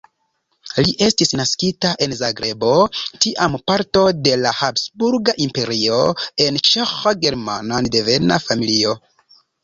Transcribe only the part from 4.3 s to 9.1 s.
la Habsburga Imperio, en Ĉeĥ-German-devena familio.